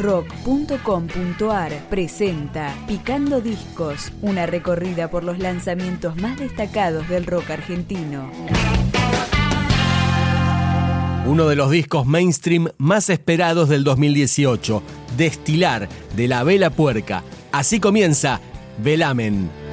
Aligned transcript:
rock.com.ar 0.00 1.72
presenta 1.90 2.74
Picando 2.88 3.40
Discos, 3.40 4.12
una 4.22 4.46
recorrida 4.46 5.10
por 5.10 5.24
los 5.24 5.38
lanzamientos 5.38 6.16
más 6.16 6.38
destacados 6.38 7.08
del 7.08 7.26
rock 7.26 7.50
argentino. 7.50 8.30
Uno 11.26 11.46
de 11.46 11.54
los 11.54 11.70
discos 11.70 12.06
mainstream 12.06 12.68
más 12.78 13.10
esperados 13.10 13.68
del 13.68 13.84
2018, 13.84 14.82
Destilar 15.16 15.88
de 16.16 16.28
la 16.28 16.44
Vela 16.44 16.70
Puerca. 16.70 17.22
Así 17.52 17.78
comienza 17.78 18.40
Velamen. 18.82 19.69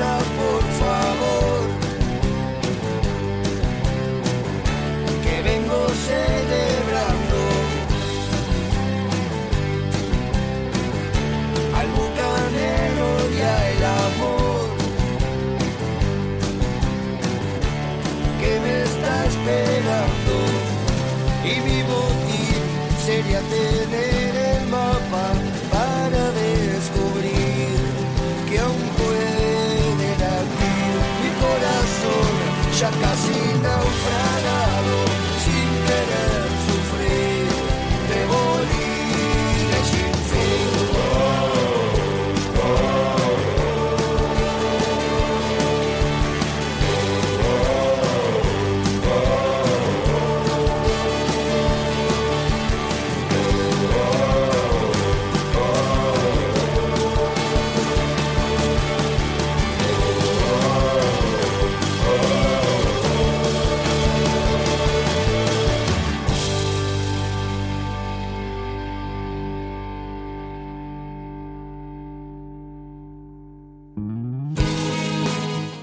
myself 0.00 0.49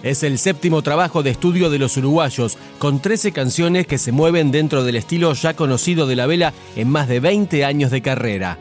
Es 0.08 0.24
el 0.24 0.38
séptimo 0.38 0.84
trabajo 0.84 1.22
de 1.22 1.32
estudio 1.32 1.70
de 1.70 1.80
los 1.80 1.98
uruguayos, 1.98 2.58
con 2.80 3.02
13 3.02 3.34
canciones 3.34 3.88
que 3.88 3.98
se 3.98 4.14
mueven 4.14 4.52
dentro 4.52 4.86
del 4.86 4.96
estilo 4.96 5.34
ya 5.34 5.54
conocido 5.54 6.08
de 6.08 6.16
la 6.16 6.28
vela 6.28 6.54
en 6.78 6.88
más 6.88 7.10
de 7.10 7.20
20 7.20 7.66
años 7.66 7.92
de 7.92 8.02
carrera. 8.02 8.58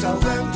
Sao 0.00 0.55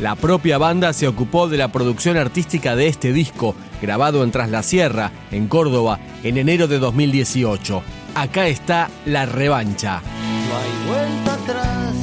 La 0.00 0.16
propia 0.16 0.56
banda 0.56 0.94
se 0.94 1.06
ocupó 1.06 1.46
de 1.46 1.58
la 1.58 1.68
producción 1.68 2.16
artística 2.16 2.74
de 2.74 2.86
este 2.86 3.12
disco, 3.12 3.54
grabado 3.82 4.24
en 4.24 4.30
Tras 4.30 4.48
la 4.48 4.62
Sierra, 4.62 5.12
en 5.30 5.46
Córdoba, 5.46 5.98
en 6.22 6.38
enero 6.38 6.68
de 6.68 6.78
2018. 6.78 7.82
Acá 8.14 8.46
está 8.46 8.88
La 9.04 9.26
Revancha. 9.26 10.00
No 10.48 10.56
hay 10.56 10.88
vuelta 10.88 11.34
atrás, 11.34 11.94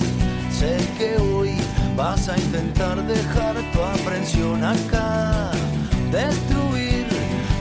sé 0.52 0.78
que 1.00 1.20
hoy 1.20 1.50
vas 1.96 2.30
a 2.30 2.38
intentar 2.38 3.02
dejar 3.08 3.56
tu 3.74 3.82
aprensión 3.82 4.64
acá, 4.64 5.50
destruir 6.12 7.08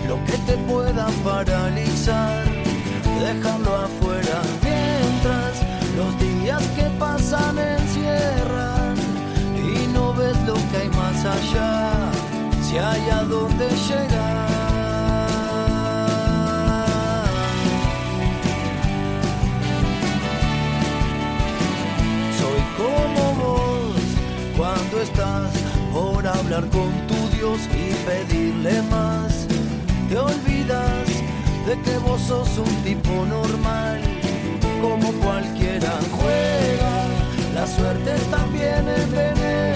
lo 0.06 0.23
que 0.27 0.37
te 0.47 0.59
pueda 0.69 1.06
paralizar, 1.25 2.44
dejarlo 3.21 3.75
afuera 3.75 4.43
mientras 4.62 5.62
los 5.97 6.21
días 6.21 6.62
que 6.77 6.85
pasan 6.99 7.59
encierran 7.59 8.75
allá, 11.24 11.90
si 12.62 12.76
hay 12.78 13.08
a 13.10 13.22
dónde 13.22 13.68
llegar. 13.68 14.48
Soy 22.38 22.60
como 22.76 23.34
vos 23.34 23.96
cuando 24.56 25.00
estás 25.00 25.52
por 25.92 26.26
hablar 26.26 26.64
con 26.68 26.90
tu 27.06 27.36
Dios 27.36 27.60
y 27.72 27.94
pedirle 28.04 28.82
más. 28.82 29.46
Te 30.08 30.18
olvidas 30.18 31.06
de 31.66 31.80
que 31.82 31.98
vos 31.98 32.20
sos 32.20 32.58
un 32.58 32.74
tipo 32.84 33.24
normal, 33.24 34.00
como 34.82 35.12
cualquiera 35.24 35.92
juega. 36.12 36.94
La 37.54 37.66
suerte 37.66 38.12
también 38.30 38.86
envenena 38.86 39.75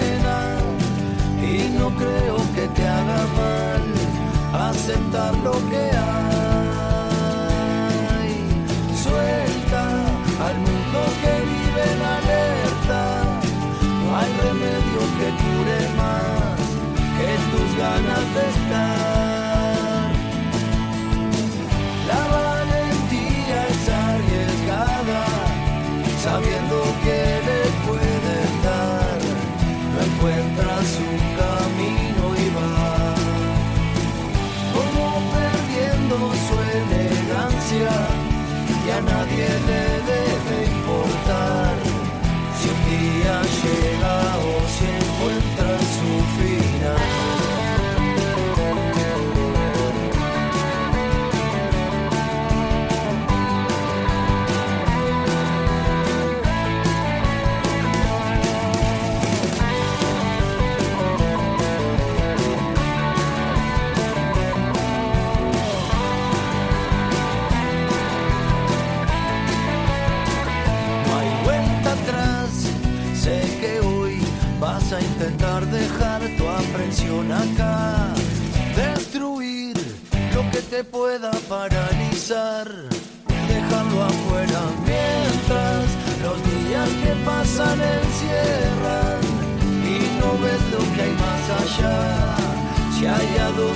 no 1.81 1.89
creo 1.95 2.37
que 2.53 2.67
te 2.75 2.87
haga 2.87 3.21
mal 3.37 4.69
aceptar 4.69 5.33
lo 5.39 5.53
que 5.67 5.77
hay. 5.77 6.20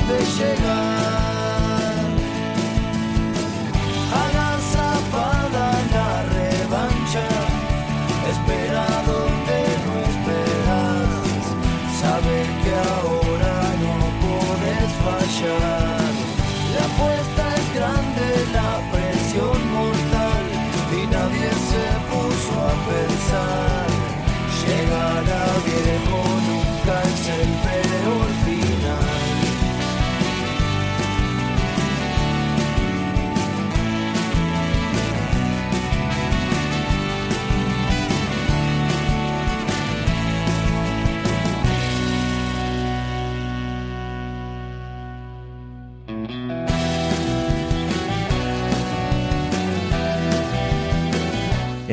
Hay 0.07 0.55
a 0.65 0.95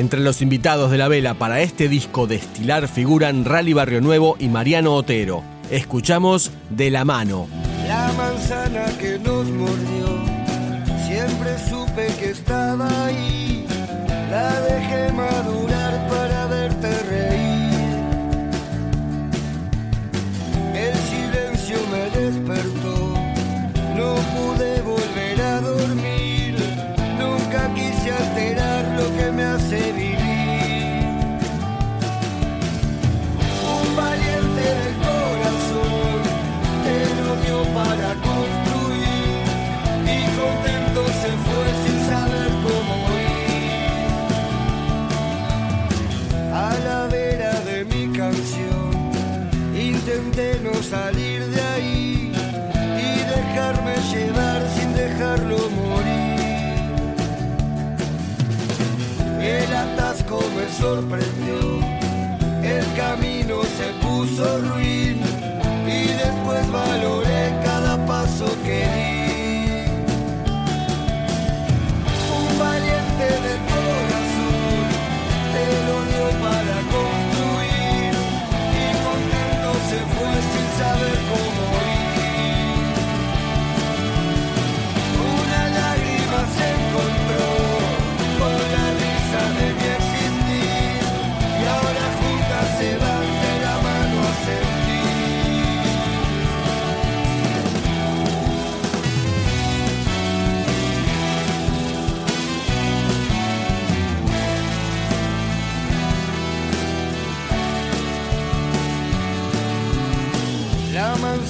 Entre 0.03 0.19
los 0.19 0.43
invitados 0.43 0.91
de 0.91 0.99
la 0.99 1.07
vela 1.07 1.35
para 1.35 1.61
este 1.61 1.89
disco 1.89 2.27
de 2.27 2.35
estilar 2.35 2.89
figuran 2.89 3.45
Rally 3.45 3.73
Barrio 3.73 4.01
Nuevo 4.01 4.35
y 4.41 4.49
Mariano 4.49 4.97
Otero. 4.97 5.45
Escuchamos 5.71 6.51
De 6.71 6.91
la 6.91 7.05
mano. 7.05 7.47
La 7.87 8.13
manzana 8.15 8.87
que 8.99 9.17
nos 9.21 9.49
mordió, 9.49 10.09
siempre 11.07 11.57
supe 11.71 12.09
que 12.19 12.31
estaba 12.31 12.89
ahí. 13.07 13.65
La 14.29 14.51
sorpresa. 60.95 61.32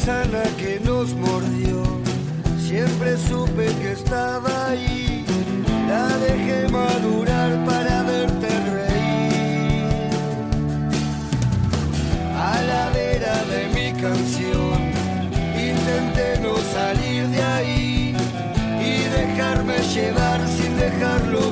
Manzana 0.05 0.43
que 0.57 0.81
nos 0.81 1.15
mordió, 1.15 1.83
siempre 2.59 3.17
supe 3.17 3.67
que 3.81 3.93
estaba 3.93 4.69
ahí. 4.69 5.25
La 5.89 6.09
dejé 6.19 6.69
madurar 6.69 7.65
para 7.65 8.03
verte 8.03 8.49
reír. 8.75 10.11
A 12.37 12.61
la 12.63 12.91
vera 12.91 13.45
de 13.53 13.69
mi 13.75 13.93
canción, 14.01 14.79
intenté 15.71 16.41
no 16.41 16.57
salir 16.75 17.29
de 17.29 17.43
ahí 17.43 18.17
y 18.81 19.05
dejarme 19.09 19.79
llevar 19.95 20.41
sin 20.49 20.77
dejarlo 20.79 21.52